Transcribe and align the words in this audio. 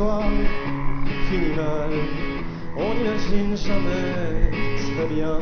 histoire 0.00 0.32
finit 1.28 1.54
mal. 1.56 1.90
On 2.74 2.94
n'imagine 2.94 3.54
jamais 3.54 4.50
très 4.94 5.14
bien 5.14 5.38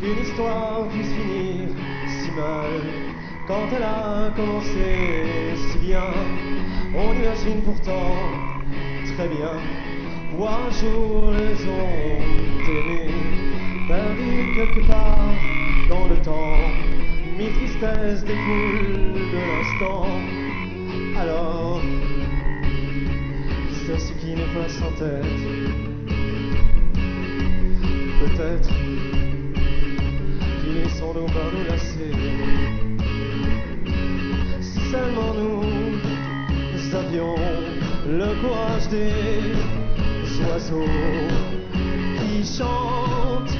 qu'une 0.00 0.22
histoire 0.22 0.88
puisse 0.88 1.12
finir 1.12 1.68
si 2.08 2.30
mal. 2.30 2.72
Quand 3.46 3.68
elle 3.76 3.82
a 3.82 4.30
commencé 4.34 5.54
si 5.70 5.78
bien, 5.78 6.08
on 6.94 7.12
imagine 7.12 7.60
pourtant 7.66 8.16
très 9.14 9.28
bien 9.28 9.52
voir 10.38 10.58
un 10.68 10.70
jour 10.70 11.32
les 11.32 11.68
ondes 11.68 12.68
aimées 12.78 13.14
perdues 13.88 14.54
quelque 14.56 14.86
part 14.86 15.34
dans 15.90 16.08
le 16.08 16.16
temps. 16.22 16.56
Mes 17.36 17.50
tristesses 17.50 18.24
découlent 18.24 19.30
de 19.32 19.40
l'instant. 19.48 20.25
Ce 24.56 24.78
qui 24.78 24.80
nous 24.80 24.80
passe 24.80 24.82
en 24.82 24.92
tête. 24.92 25.38
Peut-être 28.20 28.70
finissons-nous 30.62 31.26
par 31.26 31.48
nous 31.52 31.64
lasser. 31.68 32.12
Si 34.60 34.80
seulement 34.90 35.34
nous, 35.34 35.62
nous 36.72 36.94
avions 36.94 37.36
le 38.08 38.40
courage 38.40 38.88
des 38.88 39.54
oiseaux 40.44 40.90
qui 42.18 42.44
chantent 42.44 43.58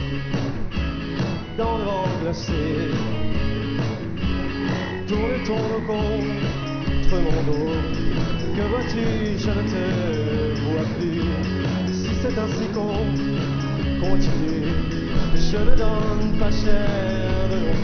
dans 1.59 1.79
le 1.79 1.85
vent 1.85 2.09
glacé. 2.23 2.65
Tourne, 5.07 5.45
tourne 5.45 5.87
contre 5.87 7.17
mon 7.23 7.43
dos. 7.53 8.06
Que 8.57 8.63
vois-tu, 8.63 9.05
je 9.37 9.51
ne 9.51 9.63
te 9.69 9.83
vois 10.63 10.87
plus. 10.99 11.29
Si 11.93 12.11
c'est 12.23 12.39
ainsi 12.39 12.67
qu'on 12.73 13.05
continue, 14.01 14.73
je 15.35 15.59
ne 15.59 15.77
donne 15.77 16.39
pas 16.39 16.51
cher 16.51 17.49
de 17.51 17.57
nos. 17.57 17.77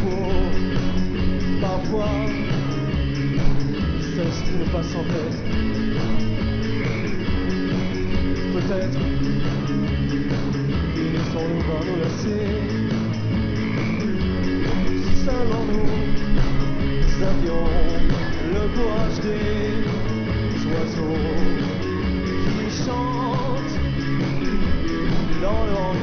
Parfois, 1.61 2.15
c'est 4.01 4.31
ce 4.33 4.41
qui 4.45 4.53
nous 4.59 4.71
passe 4.73 4.95
en 4.97 5.05
tête. 5.05 5.39
Peut-être 8.55 9.01
finissons-nous 10.95 11.63
par 11.69 11.81
nous 11.85 11.99
lasser. 12.01 12.45
Si 12.89 12.92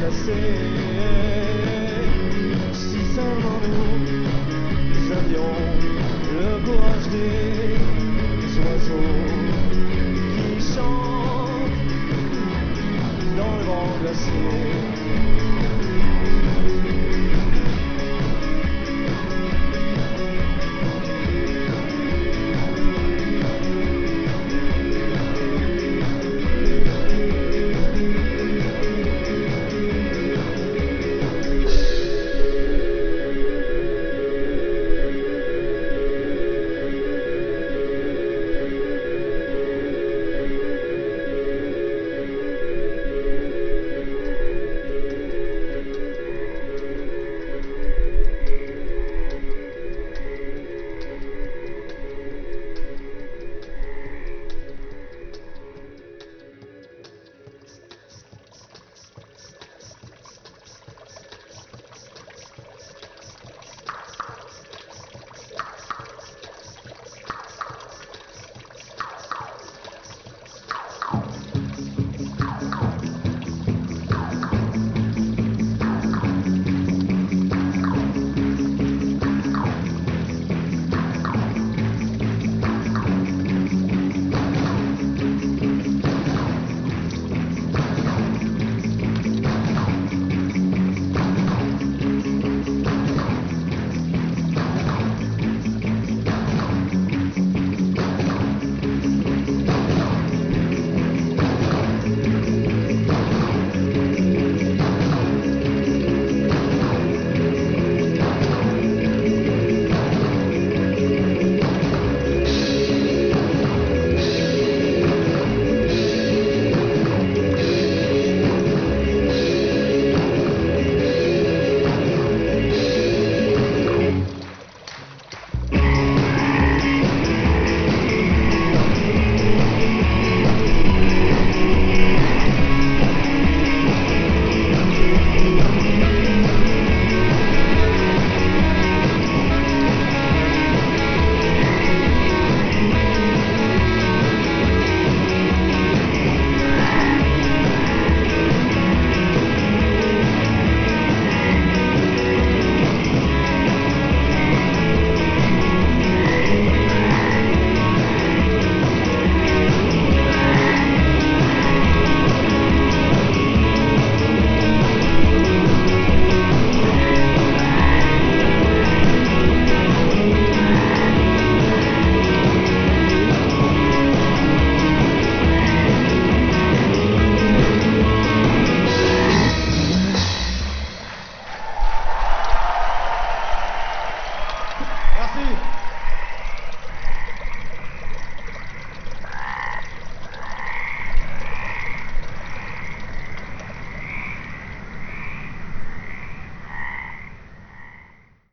dans 0.09 1.48